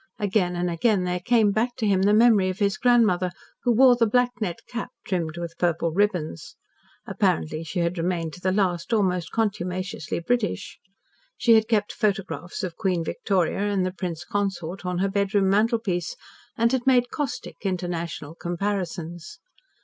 [0.17, 3.29] Again and again there came back to him the memory of the grandmother
[3.61, 6.55] who wore the black net cap trimmed with purple ribbons.
[7.05, 10.79] Apparently she had remained to the last almost contumaciously British.
[11.37, 16.15] She had kept photographs of Queen Victoria and the Prince Consort on her bedroom mantelpiece,
[16.57, 19.37] and had made caustic, international comparisons.